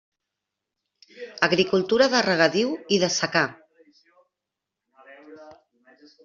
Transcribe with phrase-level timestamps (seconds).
[1.47, 3.45] Agricultura de regadiu i de secà.